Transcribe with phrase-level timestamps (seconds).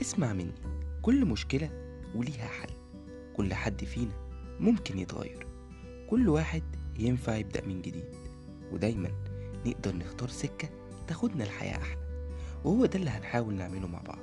[0.00, 0.54] اسمع مني.
[1.02, 1.70] كل مشكلة
[2.14, 2.70] وليها حل.
[3.36, 4.12] كل حد فينا
[4.60, 5.46] ممكن يتغير.
[6.10, 6.62] كل واحد
[6.98, 8.14] ينفع يبدأ من جديد.
[8.72, 9.10] ودايما
[9.66, 10.68] نقدر نختار سكة
[11.08, 12.00] تاخدنا الحياة أحلى.
[12.64, 14.18] وهو ده اللي هنحاول نعمله مع بعض.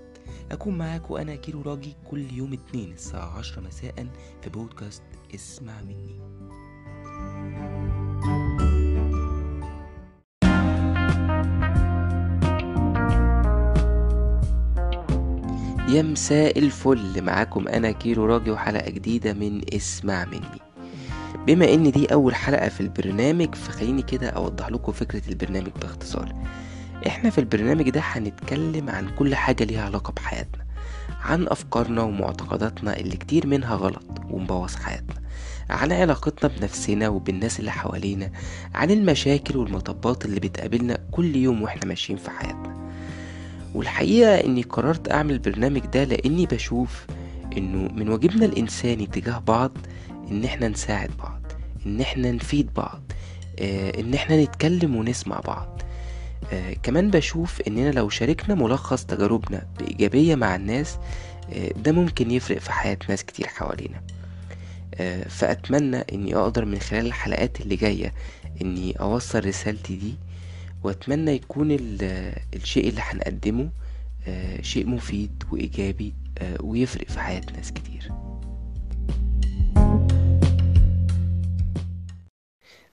[0.51, 4.07] أكون معاك وأنا كيلو راجي كل يوم اتنين الساعة عشرة مساء
[4.41, 5.03] في بودكاست
[5.35, 6.21] اسمع مني.
[15.87, 20.61] يا مساء الفل معاكم أنا كيلو راجي وحلقة جديدة من اسمع مني.
[21.47, 26.35] بما إن دي أول حلقة في البرنامج فخليني كده أوضح لكم فكرة البرنامج باختصار.
[27.07, 30.63] إحنا في البرنامج ده هنتكلم عن كل حاجة ليها علاقة بحياتنا
[31.21, 35.15] عن أفكارنا ومعتقداتنا اللي كتير منها غلط ومبوظ حياتنا
[35.69, 38.31] عن علاقتنا بنفسنا وبالناس اللي حوالينا
[38.75, 42.86] عن المشاكل والمطبات اللي بتقابلنا كل يوم وإحنا ماشيين في حياتنا.
[43.77, 47.05] والحقيقة إني قررت أعمل البرنامج ده لأني بشوف
[47.57, 49.71] إنه من واجبنا الإنساني تجاه بعض
[50.31, 51.41] إن إحنا نساعد بعض
[51.85, 53.01] إن إحنا نفيد بعض
[53.59, 55.81] آه، إن إحنا نتكلم ونسمع بعض.
[56.53, 60.97] آه، كمان بشوف إننا لو شاركنا ملخص تجاربنا بإيجابية مع الناس
[61.53, 64.01] آه، ده ممكن يفرق في حياة ناس كتير حوالينا.
[65.29, 68.13] فأتمنى إني أقدر من خلال الحلقات اللي جاية
[68.61, 70.15] إني أوصل رسالتي دي
[70.83, 73.69] وأتمنى يكون ال- الشيء اللي هنقدمه
[74.27, 78.11] آه، شيء مفيد وإيجابي آه، ويفرق في حياة ناس كتير.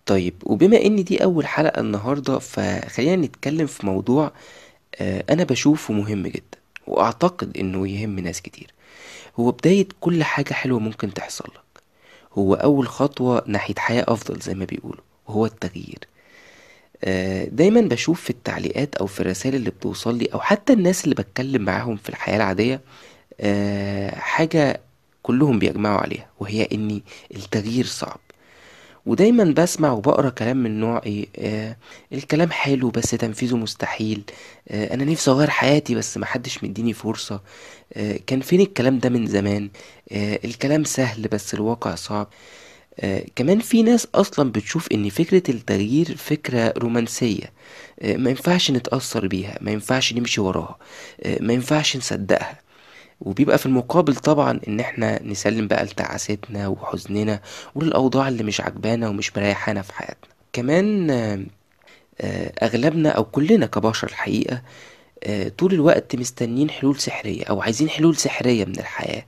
[0.07, 4.33] طيب وبما إن دي أول حلقة النهاردة فخلينا نتكلم في موضوع
[5.01, 8.75] آه، أنا بشوفه مهم جدا وأعتقد إنه يهم ناس كتير.
[9.41, 11.83] هو بداية كل حاجة حلوة ممكن تحصل لك.
[12.33, 15.99] هو أول خطوة ناحية حياة أفضل زي ما بيقولوا وهو التغيير.
[17.47, 21.63] دايما بشوف في التعليقات أو في الرسائل اللي بتوصل لي أو حتى الناس اللي بتكلم
[21.63, 22.81] معاهم في الحياة العادية
[23.41, 24.81] آه، حاجة
[25.23, 27.01] كلهم بيجمعوا عليها وهي ان
[27.37, 28.21] التغيير صعب.
[29.07, 31.77] ودايما بسمع وبقرأ كلام من نوع إيه آه
[32.13, 34.25] الكلام حلو بس تنفيذه مستحيل
[34.69, 37.41] آه أنا نفسي أغير حياتي بس محدش مديني فرصة
[37.95, 39.71] آه كان فين الكلام ده من زمان؟
[40.13, 42.27] آه الكلام سهل بس الواقع صعب.
[42.27, 42.29] آه
[43.37, 47.53] كمان في ناس أصلا بتشوف إن فكرة التغيير فكرة رومانسية.
[48.01, 50.79] آه ما ينفعش نتأثر بيها ما ينفعش نمشي وراها
[51.23, 52.59] آه ما ينفعش نصدقها.
[53.21, 57.41] وبيبقى في المقابل طبعا إن إحنا نسلم بقى لتعاستنا وحزننا
[57.75, 60.31] وللأوضاع اللي مش عجبانا ومش مريحانا في حياتنا.
[60.53, 61.41] كمان آه،
[62.21, 64.63] آه، أغلبنا أو كلنا كبشر الحقيقة
[65.25, 69.27] آه، طول الوقت مستنيين حلول سحرية أو عايزين حلول سحرية من الحياة.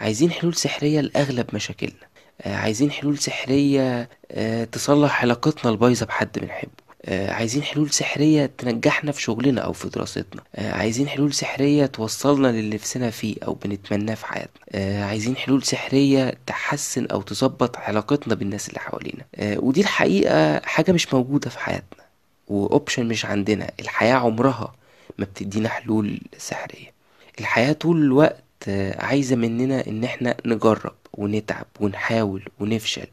[0.00, 1.92] عايزين حلول سحرية لأغلب مشاكلنا.
[1.92, 2.13] آه،
[2.46, 6.70] عايزين حلول سحرية آه، تصلح علاقتنا البايظة بحد بنحبه.
[7.06, 10.42] آه، عايزين حلول سحرية تنجحنا في شغلنا أو في دراستنا.
[10.56, 14.62] آه، عايزين حلول سحرية توصلنا للي نفسنا فيه أو بنتمناه في حياتنا.
[14.72, 19.24] آه، عايزين حلول سحرية تحسن أو تظبط علاقتنا بالناس اللي حوالينا.
[19.36, 22.04] آه، ودي الحقيقة حاجة مش موجودة في حياتنا
[22.48, 23.70] وأوبشن مش عندنا.
[23.80, 24.74] الحياة عمرها
[25.18, 26.92] ما بتدينا حلول سحرية.
[27.40, 28.53] الحياة طول الوقت آه،
[28.98, 33.06] عايزة مننا إن إحنا نجرب ونتعب ونحاول ونفشل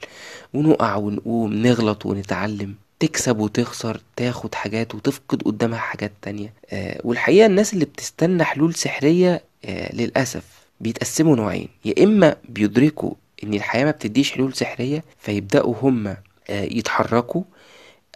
[0.54, 6.54] ونقع ونقوم نغلط ونتعلم تكسب وتخسر تاخد حاجات وتفقد قدامها حاجات تانية.
[6.72, 10.44] آه والحقيقة الناس اللي بتستنى حلول سحرية آه للأسف
[10.82, 11.68] بيتقسموا نوعين.
[11.86, 13.14] يا إما بيدركوا
[13.44, 16.18] إن الحياة ما بتديش حلول سحرية فيبدأوا هم آه
[16.50, 17.44] يتحركوا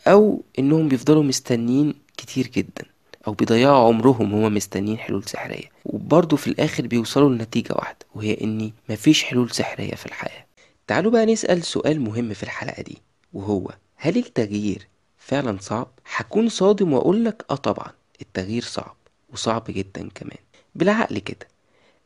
[0.07, 2.85] أو إنهم بيفضلوا مستنيين كتير جدا.
[3.28, 5.69] أو بيضيعوا عمرهم هما مستنيين حلول سحرية.
[5.86, 10.46] وبرضه في الآخر بيوصلوا لنتيجة واحدة وهي إن مفيش حلول سحرية في الحياة.
[10.88, 12.97] تعالوا بقى نسأل سؤال مهم في الحلقة دي
[13.34, 14.88] وهو هل التغيير
[15.18, 17.91] فعلا صعب؟ هكون صادم وأقولك آه طبعا
[18.22, 18.96] التغيير صعب
[19.34, 20.38] وصعب جدا كمان.
[20.75, 21.47] بالعقل كده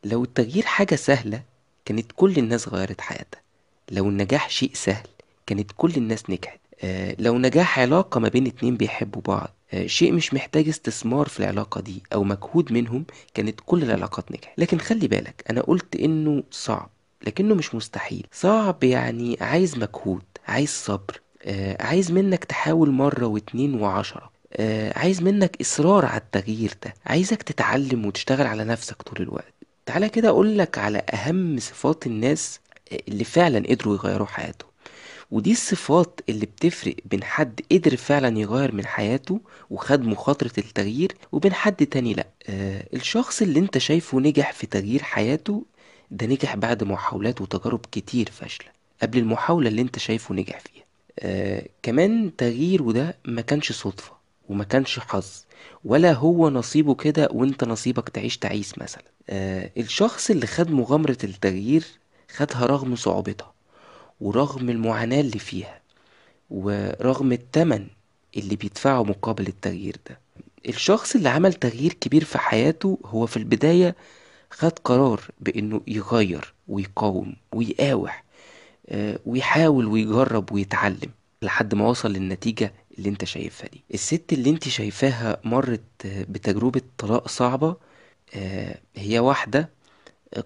[0.04, 1.42] لو التغيير حاجة سهلة
[1.84, 3.40] كانت كل الناس غيرت حياتها.
[3.90, 5.06] لو النجاح شيء سهل
[5.46, 6.60] كانت كل الناس نجحت.
[6.84, 9.50] آه لو نجاح علاقة ما بين اتنين بيحبوا بعض
[9.86, 13.04] شيء مش محتاج استثمار في العلاقة دي أو مجهود منهم
[13.34, 14.58] كانت كل العلاقات نجحت.
[14.58, 16.90] لكن خلي بالك أنا قلت إنه صعب
[17.26, 18.26] لكنه مش مستحيل.
[18.32, 25.22] صعب يعني عايز مجهود عايز صبر آه عايز منك تحاول مرة واتنين وعشرة آه عايز
[25.22, 29.54] منك إصرار على التغيير ده عايزك تتعلم وتشتغل على نفسك طول الوقت.
[29.86, 32.60] تعالى كده أقولك على أهم صفات الناس
[33.08, 34.69] اللي فعلا قدروا يغيروا حياتهم.
[35.30, 39.40] ودي الصفات اللي بتفرق بين حد قدر فعلا يغير من حياته
[39.70, 42.26] وخد مخاطرة التغيير وبين حد تاني لأ.
[42.48, 45.64] آه الشخص اللي انت شايفه نجح في تغيير حياته
[46.10, 48.68] ده نجح بعد محاولات وتجارب كتير فاشلة
[49.02, 50.84] قبل المحاولة اللي انت شايفه نجح فيها.
[51.18, 54.12] آه كمان تغييره ده ما كانش صدفة
[54.48, 55.28] وما كانش حظ
[55.84, 59.04] ولا هو نصيبه كده وانت نصيبك تعيش تعيس مثلا.
[59.30, 61.84] آه الشخص اللي خد مغامرة التغيير
[62.36, 63.49] خدها رغم صعوبتها
[64.20, 65.80] ورغم المعاناة اللي فيها
[66.50, 67.86] ورغم التمن
[68.36, 70.18] اللي بيدفعه مقابل التغيير ده.
[70.68, 73.96] الشخص اللي عمل تغيير كبير في حياته هو في البداية
[74.50, 78.24] خد قرار بإنه يغير ويقاوم ويقاوح
[78.88, 81.10] آه، ويحاول ويجرب ويتعلم
[81.42, 83.80] لحد ما وصل للنتيجة اللي انت شايفها دي.
[83.94, 87.76] الست اللي انت شايفاها مرت بتجربة طلاق صعبة
[88.34, 89.68] آه، هي واحدة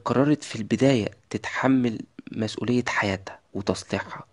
[0.04, 2.00] قررت في البداية تتحمل
[2.32, 3.38] مسؤولية حياتها.
[3.54, 4.24] وتصليحها.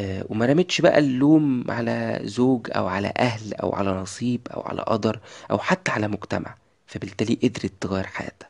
[0.00, 5.20] وما رمتش بقى اللوم على زوج أو على أهل أو على نصيب أو على قدر
[5.50, 6.54] أو حتى على مجتمع
[6.86, 8.48] فبالتالي قدرت تغير حياتها.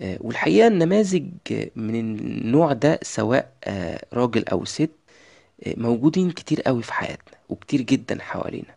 [0.00, 1.24] والحقيقة النماذج
[1.76, 3.52] من النوع ده سواء
[4.12, 4.90] راجل أو ست
[5.66, 8.74] موجودين كتير قوي في حياتنا وكتير جدا حوالينا.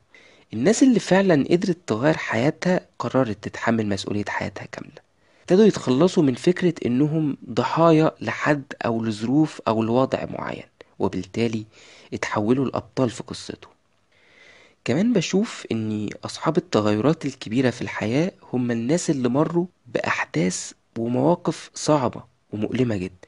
[0.54, 5.11] الناس اللي فعلا قدرت تغير حياتها قررت تتحمل مسؤولية حياتها كاملة.
[5.52, 10.64] ابتدوا يتخلصوا من فكرة إنهم ضحايا لحد أو لظروف أو لوضع معين
[11.00, 11.66] وبالتالي
[12.14, 13.68] اتحولوا لأبطال في قصته
[14.86, 22.24] كمان بشوف إن أصحاب التغيرات الكبيرة في الحياة هم الناس اللي مروا بأحداث ومواقف صعبة
[22.54, 23.28] ومؤلمة جدا.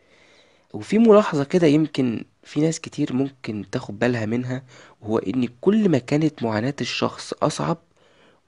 [0.73, 4.63] وفي ملاحظة كده يمكن في ناس كتير ممكن تاخد بالها منها
[5.01, 7.77] وهو إن كل ما كانت معاناة الشخص أصعب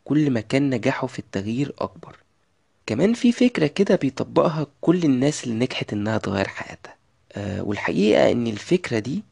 [0.06, 2.25] كل ما كان نجاحه في التغيير أكبر.
[2.88, 6.96] كمان في فكرة كده بيطبقها كل الناس اللي نجحت إنها تغير حياتها.
[7.34, 9.24] أه والحقيقة إن الفكرة دي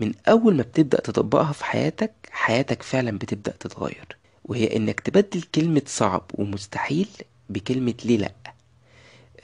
[0.00, 4.16] من أول ما بتبدأ تطبقها في حياتك حياتك فعلا بتبدأ تتغير.
[4.44, 7.08] وهي إنك تبدل كلمة صعب ومستحيل
[7.50, 8.32] بكلمة ليه لأ.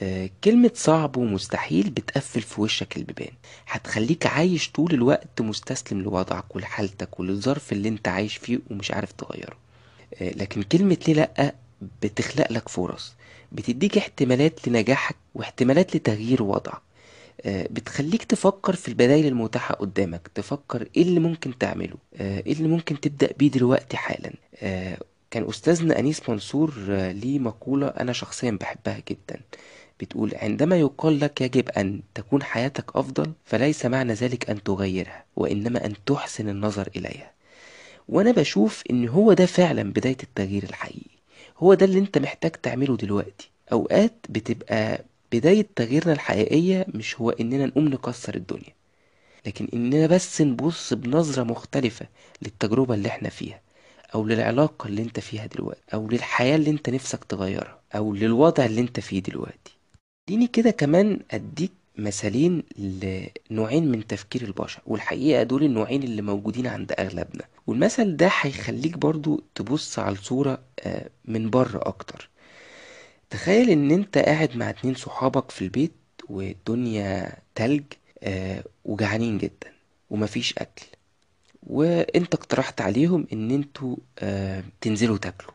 [0.02, 3.32] آه، كلمة صعب ومستحيل بتقفل في وشك البيبان.
[3.66, 9.56] هتخليك عايش طول الوقت مستسلم لوضعك ولحالتك وللظرف اللي أنت عايش فيه ومش عارف تغيره.
[10.20, 11.54] آه، لكن كلمة ليه لأ
[12.02, 13.14] بتخلق لك فرص.
[13.52, 16.82] بتديك احتمالات لنجاحك واحتمالات لتغيير وضعك
[17.44, 23.00] آه، بتخليك تفكر في البدائل المتاحة قدامك تفكر إيه اللي ممكن تعمله إيه اللي ممكن
[23.00, 24.32] تبدأ بيه دلوقتي حالا.
[25.30, 26.72] كان أستاذنا أنيس منصور
[27.12, 29.40] ليه مقولة أنا شخصيا بحبها جدا.
[30.00, 35.86] بتقول عندما يقال لك يجب أن تكون حياتك أفضل فليس معنى ذلك أن تغيرها وإنما
[35.86, 37.30] أن تحسن النظر إليها.
[38.08, 41.11] وأنا بشوف إن هو ده فعلا بداية التغيير الحقيقي.
[41.62, 43.50] هو ده اللي أنت محتاج تعمله دلوقتي.
[43.72, 48.74] أوقات بتبقى بداية تغييرنا الحقيقية مش هو إننا نقوم نكسر الدنيا
[49.46, 52.06] لكن إننا بس نبص بنظرة مختلفة
[52.42, 53.60] للتجربة اللي إحنا فيها
[54.14, 58.80] أو للعلاقة اللي أنت فيها دلوقتي أو للحياة اللي أنت نفسك تغيرها أو للوضع اللي
[58.80, 59.72] أنت فيه دلوقتي.
[60.28, 66.92] خليني كده كمان أديك مثالين لنوعين من تفكير البشر والحقيقة دول النوعين اللي موجودين عند
[66.98, 67.44] أغلبنا.
[67.66, 72.28] والمثل ده هيخليك برضو تبص على الصورة آه، من بره أكتر.
[73.30, 75.92] تخيل إن أنت قاعد مع اتنين صحابك في البيت
[76.28, 77.82] والدنيا تلج
[78.22, 79.72] آه، وجعانين جدا
[80.10, 80.86] ومفيش أكل
[81.66, 85.52] وأنت اقترحت عليهم إن أنتوا آه، تنزلوا تاكلوا.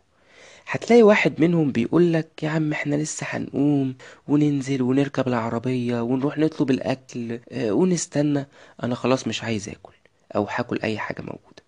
[0.69, 3.95] هتلاقي واحد منهم بيقولك يا عم إحنا لسه هنقوم
[4.27, 8.47] وننزل ونركب العربية ونروح نطلب الأكل آه ونستنى.
[8.83, 9.93] أنا خلاص مش عايز أكل
[10.35, 11.63] أو هاكل أي حاجة موجودة.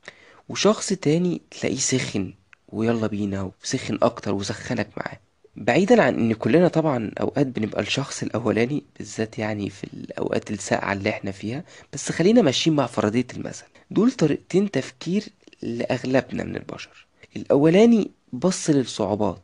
[0.49, 2.33] وشخص تاني تلاقيه سخن
[2.69, 5.19] ويلا بينا وسخن أكتر وسخنك معاه.
[5.55, 11.09] بعيدا عن إن كلنا طبعا أوقات بنبقى الشخص الأولاني بالذات يعني في الأوقات الساقعة اللي
[11.09, 11.63] إحنا فيها.
[11.93, 13.65] بس خلينا ماشيين مع فرضية المثل.
[13.91, 15.23] دول طريقتين تفكير
[15.61, 17.07] لأغلبنا من البشر.
[17.35, 19.41] الأولاني بص للصعوبات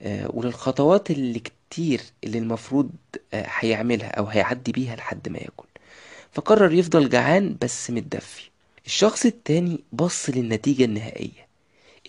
[0.00, 2.90] آه، وللخطوات اللي كتير اللي المفروض
[3.34, 5.66] آه، هيعملها أو هيعدي بيها لحد ما ياكل.
[6.32, 8.50] فقرر يفضل جعان بس متدفي.
[8.86, 11.46] الشخص التاني بص للنتيجة النهائية.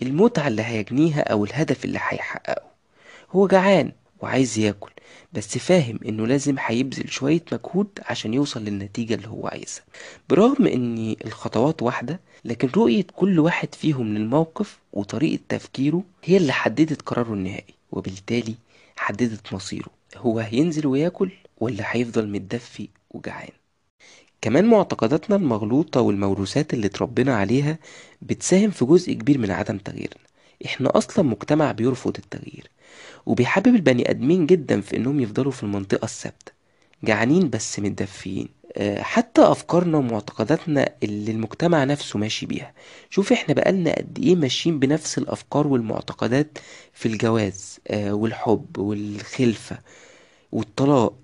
[0.02, 2.62] المتعة اللي هيجنيها أو الهدف اللي هيحققه.
[3.32, 3.92] هو جعان
[4.24, 4.90] وعايز ياكل
[5.32, 9.84] بس فاهم إنه لازم هيبذل شوية مجهود عشان يوصل للنتيجة اللي هو عايزها.
[10.30, 17.02] برغم إن الخطوات واحدة لكن رؤية كل واحد فيهم للموقف وطريقة تفكيره هي اللي حددت
[17.02, 18.54] قراره النهائي وبالتالي
[18.96, 19.90] حددت مصيره.
[20.16, 23.52] هو هينزل وياكل ولا هيفضل متدفي وجعان؟
[24.40, 27.78] كمان معتقداتنا المغلوطة والموروثات اللي اتربينا عليها
[28.22, 30.24] بتساهم في جزء كبير من عدم تغييرنا.
[30.64, 32.70] إحنا أصلا مجتمع بيرفض التغيير
[33.26, 36.52] وبيحبب البني آدمين جدا في إنهم يفضلوا في المنطقة الثابتة
[37.04, 38.48] جعانين بس متدفيين.
[38.76, 42.72] آه، حتى أفكارنا ومعتقداتنا اللي المجتمع نفسه ماشي بيها.
[43.10, 46.58] شوف إحنا بقالنا قد إيه ماشيين بنفس الأفكار والمعتقدات
[46.92, 49.78] في الجواز آه، والحب والخلفة
[50.52, 51.14] والطلاق.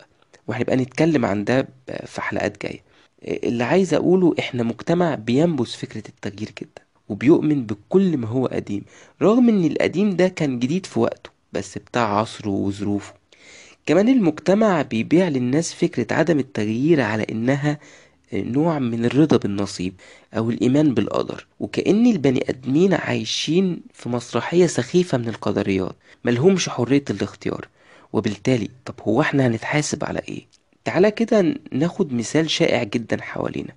[0.48, 1.68] وهنبقى نتكلم عن ده
[2.06, 2.80] في حلقات جاية.
[3.24, 6.82] آه، اللي عايز أقوله إحنا مجتمع بينبذ فكرة التغيير جدا.
[7.10, 8.82] وبيؤمن بكل ما هو قديم
[9.22, 13.14] رغم إن القديم ده كان جديد في وقته بس بتاع عصره وظروفه.
[13.86, 17.78] كمان المجتمع بيبيع للناس فكرة عدم التغيير على إنها
[18.32, 19.94] نوع من الرضا بالنصيب
[20.36, 21.46] أو الإيمان بالقدر.
[21.60, 27.68] وكأن البني آدمين عايشين في مسرحية سخيفة من القدريات ملهمش حرية الاختيار.
[28.12, 30.46] وبالتالي طب هو إحنا هنتحاسب على إيه؟
[30.84, 33.72] تعالى كده ناخد مثال شائع جدا حوالينا.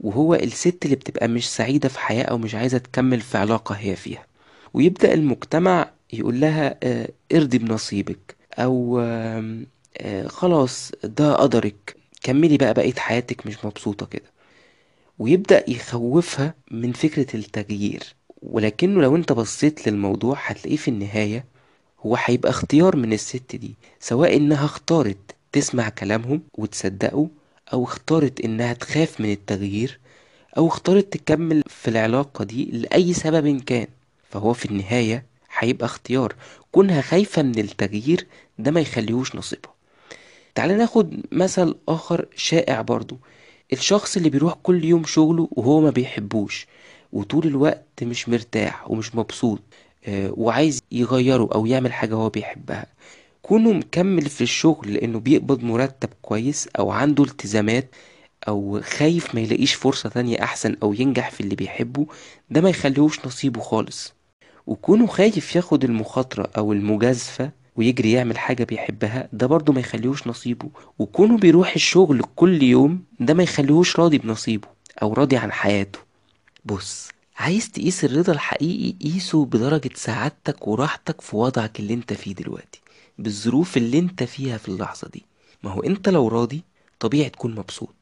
[0.00, 3.96] وهو الست اللي بتبقى مش سعيدة في حياة أو مش عايزة تكمل في علاقة هي
[3.96, 4.26] فيها.
[4.74, 9.62] ويبدأ المجتمع يقول لها آه ارضي بنصيبك آه
[9.98, 11.96] آه خلاص ده قدرك.
[12.22, 14.30] كملي بقى بقية حياتك مش مبسوطة كده.
[15.18, 18.02] ويبدأ يخوفها من فكرة التغيير.
[18.42, 21.44] ولكنه لو انت بصيت للموضوع هتلاقيه في النهاية
[22.06, 25.16] هو هيبقى اختيار من الست دي سواء إنها اختارت
[25.52, 27.28] تسمع كلامهم وتصدقه
[27.72, 30.00] أو اختارت إنها تخاف من التغيير
[30.56, 33.86] أو اختارت تكمل في العلاقة دي لأي سبب كان.
[34.30, 35.24] فهو في النهاية
[35.58, 36.34] هيبقى اختيار
[36.72, 38.26] كونها خايفة من التغيير
[38.58, 39.72] ده ما يخليهوش نصيبها.
[40.54, 43.18] تعال ناخد مثل آخر شائع برضو.
[43.72, 46.66] الشخص اللي بيروح كل يوم شغله وهو ما بيحبوش
[47.12, 49.60] وطول الوقت مش مرتاح ومش مبسوط
[50.06, 52.86] آه وعايز يغيره أو يعمل حاجة هو بيحبها.
[53.50, 57.90] كونه مكمل في الشغل لأنه بيقبض مرتب كويس أو عنده التزامات
[58.48, 62.06] أو خايف ما يلاقيش فرصة تانية أحسن أو ينجح في اللي بيحبه
[62.50, 64.14] ده ما يخليهوش نصيبه خالص.
[64.66, 70.68] وكونه خايف ياخد المخاطرة أو المجازفة ويجري يعمل حاجة بيحبها ده برضه ما يخليهوش نصيبه.
[70.98, 74.68] وكونه بيروح الشغل كل يوم ده ما يخليهوش راضي بنصيبه
[75.02, 75.98] أو راضي عن حياته.
[76.64, 82.80] بص عايز تقيس الرضا الحقيقي قيسه بدرجة سعادتك وراحتك في وضعك اللي انت فيه دلوقتي.
[83.20, 85.24] بالظروف اللي انت فيها في اللحظة دي.
[85.62, 86.62] ما هو انت لو راضي
[87.00, 87.94] طبيعي تكون مبسوط.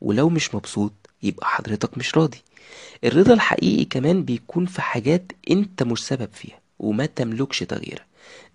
[0.00, 2.38] ولو مش مبسوط يبقى حضرتك مش راضي.
[3.04, 8.06] الرضا الحقيقي كمان بيكون في حاجات انت مش سبب فيها وما تملكش تغييرها.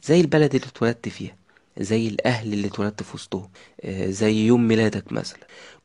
[0.04, 1.36] زي البلد اللي اتولدت فيها
[1.80, 3.50] زي الأهل اللي اتولدت في وسطهم
[4.06, 5.40] زي يوم ميلادك مثلا.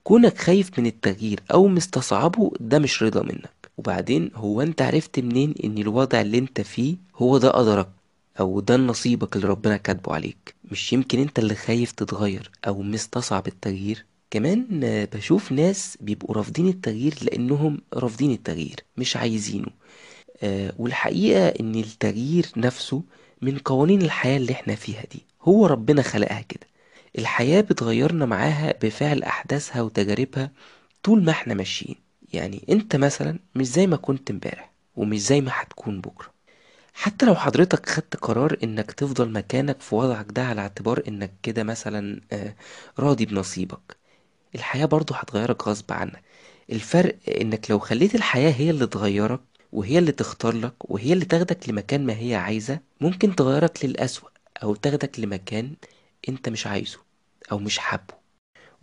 [0.05, 3.51] كونك خايف من التغيير أو مستصعبه ده مش رضا منك.
[3.79, 7.89] وبعدين هو انت عرفت منين إن الوضع اللي انت فيه هو ده قدرك
[8.41, 10.55] أو ده نصيبك اللي ربنا كاتبه عليك.
[10.65, 14.07] مش يمكن أنت اللي خايف تتغير أو مستصعب التغيير.
[14.31, 14.67] كمان
[15.15, 19.69] بشوف ناس بيبقوا رافضين التغيير لأنهم رافضين التغيير مش عايزينه.
[20.43, 23.03] أه والحقيقة إن التغيير نفسه
[23.43, 25.23] من قوانين الحياة اللي إحنا فيها دي.
[25.43, 26.67] هو ربنا خلقها كده.
[27.19, 30.51] الحياة بتغيرنا معاها بفعل أحداثها وتجاربها
[31.03, 31.97] طول ما إحنا ماشيين.
[32.33, 36.34] يعني أنت مثلا مش زي ما كنت امبارح ومش زي ما هتكون بكرة.
[36.95, 41.63] حتى لو حضرتك خدت قرار إنك تفضل مكانك في وضعك ده على اعتبار إنك كده
[41.63, 42.21] مثلا
[42.99, 43.97] راضي بنصيبك.
[44.55, 46.23] الحياة برضو هتغيرك غصب عنك.
[46.73, 49.41] الفرق إنك لو خليت الحياة هي اللي تغيرك
[49.73, 54.29] وهي اللي تختار لك وهي اللي تاخدك لمكان ما هي عايزة ممكن تغيرك للأسوأ
[54.63, 55.73] أو تاخدك لمكان
[56.29, 56.99] أنت مش عايزه
[57.53, 58.15] أو مش حابه.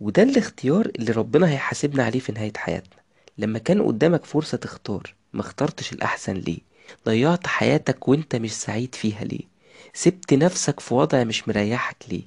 [0.00, 3.02] وده الاختيار اللي ربنا هيحاسبنا عليه في نهاية حياتنا.
[3.38, 6.60] لما كان قدامك فرصة تختار ما اخترتش الأحسن ليه؟
[7.06, 9.52] ضيعت حياتك وانت مش سعيد فيها ليه؟
[9.94, 12.22] سبت نفسك في وضع مش مريحك ليه؟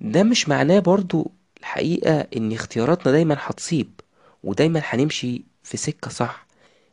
[0.00, 1.30] ده مش معناه برضو
[1.60, 3.90] الحقيقة إن اختياراتنا دايما هتصيب
[4.44, 6.46] ودايما هنمشي في سكة صح.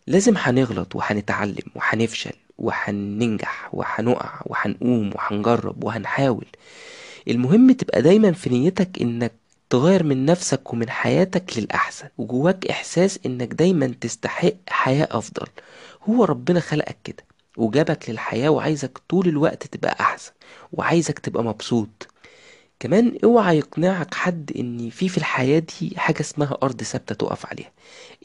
[0.08, 6.46] لازم هنغلط وهنتعلم وهنفشل وهننجح وهنقع وهنقوم وهنجرب وهنحاول.
[7.28, 9.32] المهم تبقى دايما في نيتك إنك
[9.70, 15.48] تغير من نفسك ومن حياتك للأحسن وجواك إحساس إنك دايما تستحق حياة أفضل.
[16.10, 17.25] هو ربنا خلقك كده
[17.58, 20.32] وجابك للحياة وعايزك طول الوقت تبقى أحسن
[20.74, 22.08] وعايزك تبقى مبسوط.
[22.80, 27.72] كمان اوعى يقنعك حد إن في في الحياة دي حاجة اسمها أرض ثابتة تقف عليها.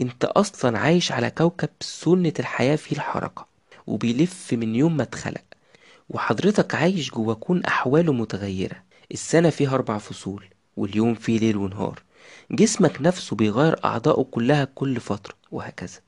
[0.00, 3.47] أنت أصلا عايش على كوكب سنة الحياة فيه الحركة
[3.87, 5.45] وبيلف من يوم ما اتخلق.
[6.11, 8.83] وحضرتك عايش جوا كون أحواله متغيرة.
[9.12, 10.45] السنة فيها أربع فصول
[10.76, 12.03] واليوم فيه ليل ونهار.
[12.50, 16.04] جسمك نفسه بيغير أعضائه كلها كل فترة وهكذا.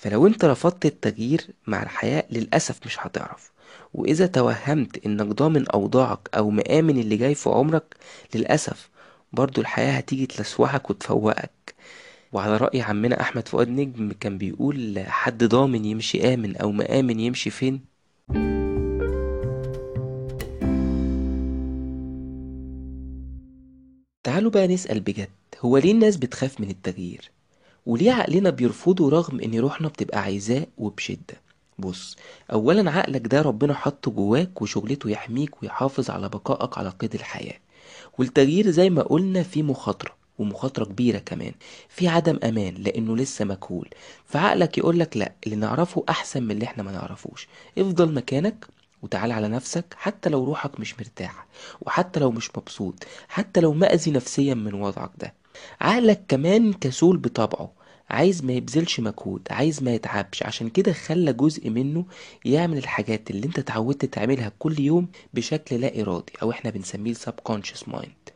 [0.00, 3.52] فلو انت رفضت التغيير مع الحياة للأسف مش هتعرف.
[3.94, 7.96] وإذا توهمت إنك ضامن أوضاعك أو مآمن اللي جاي في عمرك
[8.34, 8.90] للأسف
[9.32, 11.74] برضو الحياة هتيجي تلسوحك وتفوقك.
[12.32, 17.50] وعلى رأي عمنا أحمد فؤاد نجم كان بيقول حد ضامن يمشي آمن أو مآمن يمشي
[17.50, 17.80] فين؟
[24.22, 25.28] تعالوا بقى نسأل بجد
[25.60, 27.30] هو ليه الناس بتخاف من التغيير؟
[27.86, 31.40] وليه عقلنا بيرفضه رغم إن روحنا بتبقى عايزاه وبشدة؟
[31.78, 32.16] بص
[32.52, 37.58] اولا عقلك ده ربنا حطه جواك وشغلته يحميك ويحافظ على بقائك على قيد الحياة.
[38.18, 41.52] والتغيير زي ما قلنا فيه مخاطرة ومخاطرة كبيرة كمان
[41.88, 43.88] في عدم أمان لأنه لسه مجهول
[44.26, 47.48] فعقلك يقولك لأ اللي نعرفه أحسن من اللي إحنا ما نعرفوش.
[47.78, 48.66] افضل مكانك
[49.02, 51.46] وتعال على نفسك حتى لو روحك مش مرتاحة
[51.80, 52.94] وحتى لو مش مبسوط
[53.28, 55.34] حتى لو مأذي نفسيا من وضعك ده.
[55.80, 57.72] عقلك كمان كسول بطبعه.
[58.10, 60.42] عايز ما يبذلش مجهود عايز ما يتعبش.
[60.42, 62.04] عشان كده خلى جزء منه
[62.44, 67.90] يعمل الحاجات اللي انت اتعودت تعملها كل يوم بشكل لا إرادي أو إحنا بنسميه subconscious
[67.92, 68.32] mind.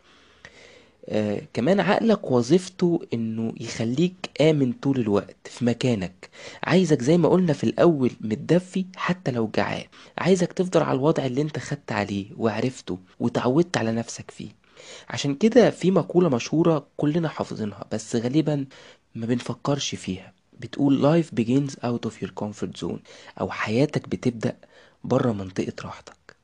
[1.08, 6.30] آه كمان عقلك وظيفته إنه يخليك آمن طول الوقت في مكانك.
[6.62, 9.84] عايزك زي ما قلنا في الأول متدفي حتى لو جعان.
[10.18, 14.63] عايزك تفضل على الوضع اللي انت خدت عليه وعرفته وتعودت على نفسك فيه.
[15.08, 18.66] عشان كده في مقولة مشهورة كلنا حافظينها بس غالبا
[19.14, 20.32] ما بنفكرش فيها.
[20.60, 22.98] بتقول life begins out of your comfort zone
[23.40, 24.56] أو حياتك بتبدأ
[25.04, 26.36] بره منطقة راحتك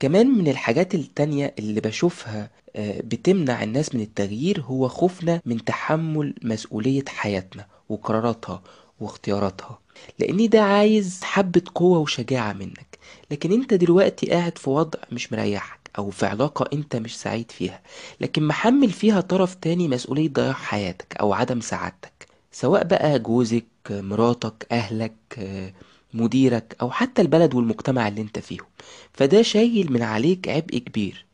[0.00, 6.34] كمان من الحاجات التانية اللي بشوفها آه، بتمنع الناس من التغيير هو خوفنا من تحمل
[6.42, 8.62] مسؤولية حياتنا وقراراتها
[9.00, 9.78] واختياراتها.
[10.18, 12.98] لأن ده عايز حبة قوة وشجاعة منك.
[13.30, 15.79] لكن أنت دلوقتي قاعد في وضع مش مريحك.
[15.98, 17.82] أو في علاقة أنت مش سعيد فيها
[18.20, 24.66] لكن محمل فيها طرف تاني مسؤولية ضياع حياتك أو عدم سعادتك سواء بقى جوزك مراتك
[24.72, 25.72] أهلك آه،
[26.14, 28.66] مديرك أو حتى البلد والمجتمع اللي أنت فيهم.
[29.12, 31.26] فده شايل من عليك عبء كبير.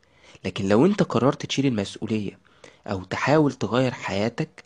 [0.45, 2.39] لكن لو أنت قررت تشيل المسؤولية
[2.87, 4.63] أو تحاول تغير حياتك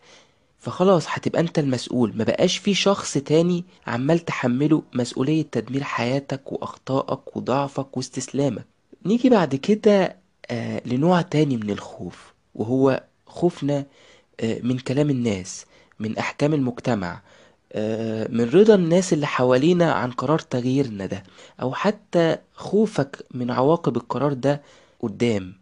[0.60, 2.18] فخلاص هتبقى أنت المسؤول.
[2.18, 8.66] ما بقاش في شخص تاني عمال تحمله مسؤولية تدمير حياتك وأخطائك وضعفك واستسلامك.
[9.06, 10.16] نيجي بعد كده
[10.52, 13.86] آه لنوع تاني من الخوف وهو خوفنا
[14.40, 15.66] آه من كلام الناس
[16.00, 17.22] من أحكام المجتمع
[17.74, 21.24] آه من رضا الناس اللي حوالينا عن قرار تغييرنا ده
[21.62, 24.62] أو حتى خوفك من عواقب القرار ده
[25.00, 25.54] قدام.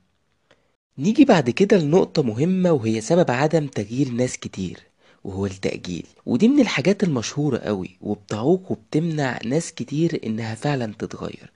[0.98, 4.80] نيجي بعد كده لنقطة مهمة وهي سبب عدم تغيير ناس كتير
[5.24, 6.06] وهو التأجيل.
[6.26, 11.52] ودي من الحاجات المشهورة قوي وبتعوق وبتمنع ناس كتير إنها فعلا تتغير.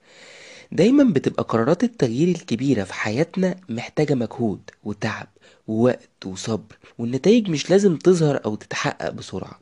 [0.71, 5.27] دايما بتبقى قرارات التغيير الكبيرة في حياتنا محتاجة مجهود وتعب
[5.67, 9.59] ووقت وصبر والنتائج مش لازم تظهر أو تتحقق بسرعة.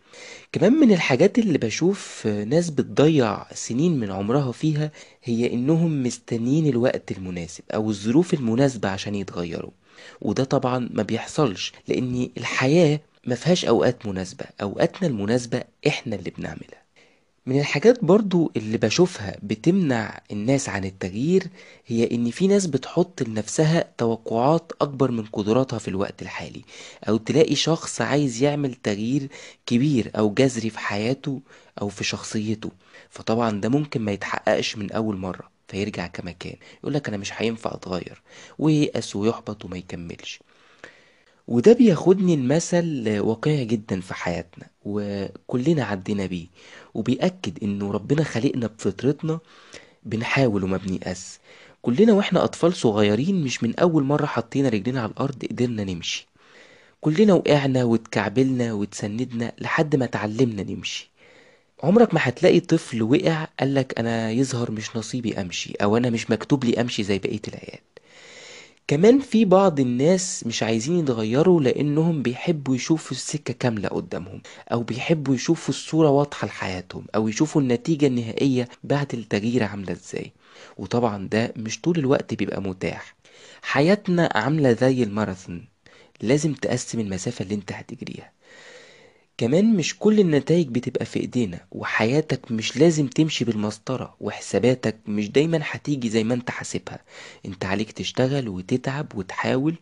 [0.52, 4.91] كمان من الحاجات اللي بشوف ناس بتضيع سنين من عمرها فيها
[5.23, 9.71] هي إنهم مستنيين الوقت المناسب أو الظروف المناسبة عشان يتغيروا.
[10.21, 16.81] وده طبعا ما بيحصلش لأن الحياة ما فيهاش أوقات مناسبة أوقاتنا المناسبة إحنا اللي بنعملها.
[17.45, 21.47] من الحاجات برضو اللي بشوفها بتمنع الناس عن التغيير
[21.88, 26.62] هي إن في ناس بتحط لنفسها توقعات أكبر من قدراتها في الوقت الحالي
[27.10, 29.27] أو تلاقي شخص عايز يعمل تغيير
[29.65, 31.41] كبير أو جذري في حياته
[31.82, 32.71] أو في شخصيته.
[33.10, 37.73] فطبعا ده ممكن ما يتحققش من أول مرة فيرجع كما كان يقولك أنا مش هينفع
[37.73, 38.21] أتغير
[38.60, 40.39] وييأس ويحبط وما يكملش.
[41.47, 46.47] وده بياخدني المثل واقعي جدا في حياتنا وكلنا عدينا بيه
[46.93, 49.39] وبيأكد إنه ربنا خلقنا بفطرتنا
[50.04, 51.39] بنحاول وما بنيأس.
[51.82, 56.27] كلنا وإحنا أطفال صغيرين مش من أول مرة حطينا رجلينا على الأرض قدرنا نمشي.
[57.01, 61.10] كلنا وقعنا واتكعبلنا واتسندنا لحد ما اتعلمنا نمشي.
[61.84, 66.63] عمرك ما هتلاقي طفل وقع قالك أنا يظهر مش نصيبي أمشي أو أنا مش مكتوب
[66.65, 67.82] لي أمشي زي بقية العيال.
[68.88, 74.41] كمان في بعض الناس مش عايزين يتغيروا لأنهم بيحبوا يشوفوا السكة كاملة قدامهم
[74.72, 80.32] أو بيحبوا يشوفوا الصورة واضحة لحياتهم أو يشوفوا النتيجة النهائية بعد التغيير عاملة إزاي.
[80.78, 83.15] وطبعا ده مش طول الوقت بيبقى متاح.
[83.62, 85.65] حياتنا عاملة زي الماراثون
[86.22, 88.32] لازم تقسم المسافة اللي أنت هتجريها.
[89.38, 95.60] كمان مش كل النتائج بتبقى في إيدينا وحياتك مش لازم تمشي بالمسطرة وحساباتك مش دايما
[95.63, 97.00] هتيجي زي ما انت حاسبها.
[97.46, 99.76] انت عليك تشتغل وتتعب وتحاول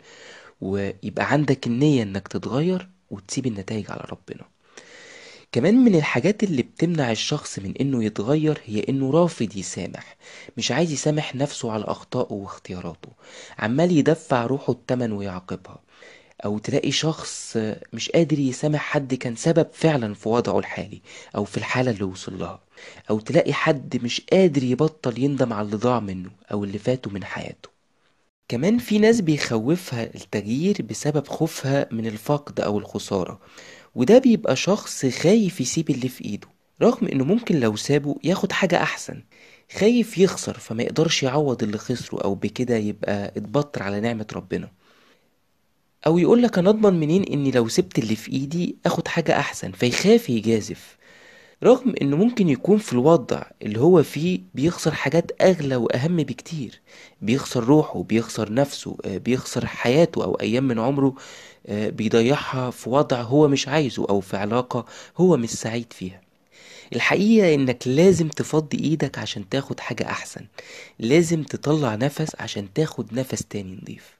[0.61, 4.45] ويبقى عندك النية انك تتغير وتسيب النتائج على ربنا.
[5.51, 10.17] كمان من الحاجات اللي بتمنع الشخص من إنه يتغير هي إنه رافض يسامح.
[10.57, 13.09] مش عايز يسامح نفسه على أخطائه واختياراته.
[13.59, 15.79] عمال يدفع روحه التمن ويعاقبها.
[16.45, 17.57] أو تلاقي شخص
[17.93, 21.01] مش قادر يسامح حد كان سبب فعلا في وضعه الحالي
[21.35, 22.59] أو في الحالة اللي وصل لها.
[23.09, 27.23] أو تلاقي حد مش قادر يبطل يندم على اللي ضاع منه أو اللي فاته من
[27.23, 27.69] حياته.
[28.47, 33.39] كمان في ناس بيخوفها التغيير بسبب خوفها من الفقد أو الخسارة.
[33.95, 36.47] وده بيبقى شخص خايف يسيب اللي في إيده
[36.81, 39.23] رغم إنه ممكن لو سابه ياخد حاجة أحسن.
[39.79, 44.71] خايف يخسر فما يقدرش يعوض اللي خسره أو بكده يبقى اتبطر على نعمة ربنا.
[46.07, 50.29] أو يقولك أنا أضمن منين إني لو سبت اللي في إيدي آخد حاجة أحسن؟ فيخاف
[50.29, 50.97] يجازف.
[51.63, 56.81] رغم إنه ممكن يكون في الوضع اللي هو فيه بيخسر حاجات أغلى وأهم بكتير.
[57.21, 61.15] بيخسر روحه بيخسر نفسه آه، بيخسر حياته أو أيام من عمره
[61.67, 64.85] آه، بيضيعها في وضع هو مش عايزه أو في علاقة
[65.17, 66.21] هو مش سعيد فيها.
[66.95, 70.45] الحقيقة إنك لازم تفضي إيدك عشان تاخد حاجة أحسن.
[70.99, 74.18] لازم تطلع نفس عشان تاخد نفس تاني نضيف.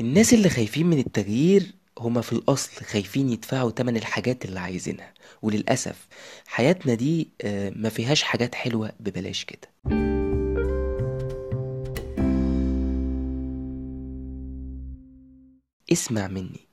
[0.00, 5.14] الناس اللي خايفين من التغيير هما في الأصل خايفين يدفعوا تمن الحاجات اللي عايزينها.
[5.42, 6.06] وللأسف
[6.46, 9.68] حياتنا دي آه، ما فيهاش حاجات حلوة ببلاش كده.
[15.92, 16.66] اسمع مني.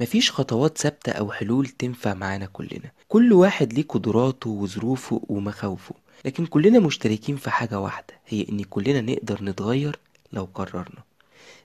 [0.00, 2.90] مفيش خطوات ثابتة أو حلول تنفع معانا كلنا.
[3.08, 5.94] كل واحد ليه قدراته وظروفه ومخاوفه.
[6.24, 9.98] لكن كلنا مشتركين في حاجة واحدة هي إن كلنا نقدر نتغير
[10.32, 11.02] لو قررنا.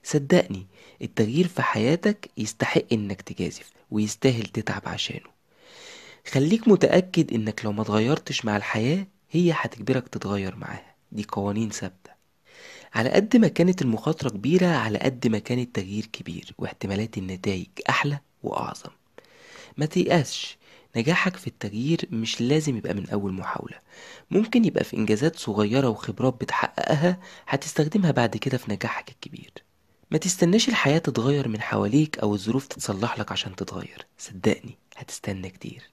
[0.04, 0.66] صدقني
[1.02, 5.38] التغيير في حياتك يستحق إنك تجازف ويستاهل تتعب عشانه.
[6.30, 10.94] خليك متأكد إنك لو ما تغيرتش مع الحياة هي هتجبرك تتغير معاها.
[11.12, 12.10] دي قوانين ثابتة.
[12.94, 18.18] على قد ما كانت المخاطرة كبيرة على قد ما كان التغيير كبير واحتمالات النتائج أحلى
[18.42, 18.90] وأعظم.
[19.76, 20.58] ما تيأسش
[20.96, 23.78] نجاحك في التغيير مش لازم يبقى من أول محاولة.
[24.30, 29.52] ممكن يبقى في إنجازات صغيرة وخبرات بتحققها هتستخدمها بعد كده في نجاحك الكبير.
[30.10, 34.06] ما تستناش الحياة تتغير من حواليك أو الظروف تتصلح لك عشان تتغير.
[34.18, 35.90] صدقني هتستنى كتير.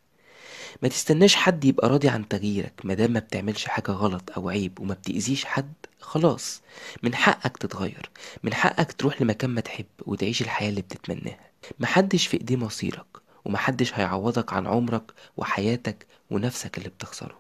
[0.82, 2.82] ما تستناش حد يبقى راضي عن تغييرك.
[2.84, 6.62] مادام ما بتعملش حاجة غلط أو عيب وما بتأذيش حد خلاص.
[7.04, 8.10] من حقك تتغير.
[8.43, 11.49] من حقك تروح لمكان ما تحب وتعيش الحياة اللي بتتمناها.
[11.80, 17.39] محدش في إيديه مصيرك ومحدش هيعوضك عن عمرك وحياتك ونفسك اللي بتخسره.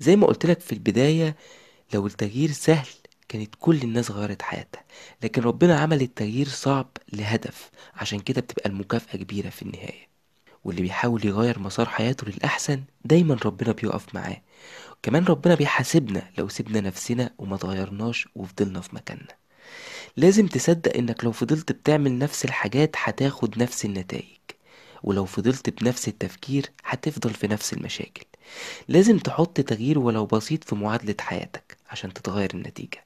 [0.00, 1.36] زي ما قلتلك في البداية
[1.94, 2.86] لو التغيير سهل
[3.28, 4.84] كانت كل الناس غيرت حياتها
[5.22, 10.08] لكن ربنا عمل التغيير صعب لهدف عشان كده بتبقى المكافأة كبيرة في النهاية.
[10.64, 14.42] واللي بيحاول يغير مسار حياته للأحسن دايما ربنا بيقف معاه.
[15.02, 19.34] كمان ربنا بيحاسبنا لو سيبنا نفسنا وما تغيرناش وفضلنا في مكاننا.
[20.16, 24.38] لازم تصدق إنك لو فضلت بتعمل نفس الحاجات هتاخد نفس النتائج
[25.02, 28.24] ولو فضلت بنفس التفكير هتفضل في نفس المشاكل.
[28.88, 33.03] لازم تحط تغيير ولو بسيط في معادلة حياتك عشان تتغير النتيجة.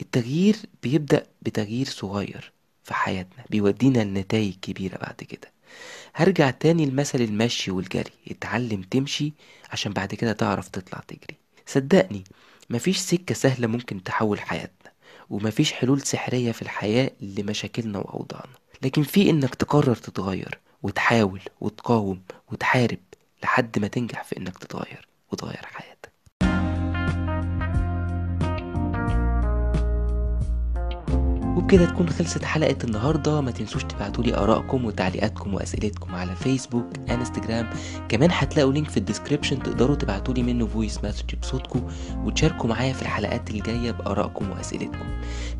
[0.00, 2.52] التغيير بيبدأ بتغيير صغير
[2.84, 5.52] في حياتنا بيودينا لنتائج كبيرة بعد كده.
[6.14, 9.32] هرجع تاني لمثل المشي والجري اتعلم تمشي
[9.70, 11.36] عشان بعد كده تعرف تطلع تجري.
[11.66, 12.24] صدقني
[12.70, 14.92] مفيش سكة سهلة ممكن تحول حياتنا
[15.30, 18.54] ومفيش حلول سحرية في الحياة لمشاكلنا وأوضاعنا.
[18.82, 22.98] لكن في إنك تقرر تتغير وتحاول وتقاوم وتحارب
[23.42, 25.99] لحد ما تنجح في إنك تتغير وتغير حياتك.
[31.60, 33.40] وبكده تكون خلصت حلقة النهاردة.
[33.40, 37.70] ما تنسوش تبعتولي آرائكم وتعليقاتكم وأسئلتكم على فيسبوك انستجرام
[38.08, 41.88] كمان هتلاقوا link في ال description تقدروا تبعتولي منه voice message بصوتكم
[42.24, 45.06] وتشاركوا معايا في الحلقات الجاية بآرائكم وأسئلتكم.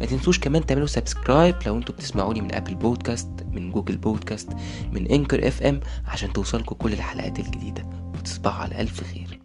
[0.00, 4.48] ما تنسوش كمان تعملوا subscribe لو أنتوا بتسمعوني من Apple Podcasts من Google Podcasts
[4.92, 7.86] من Anchor FM عشان توصلكوا كل الحلقات الجديدة.
[8.14, 9.39] وتصبحوا على ألف خير.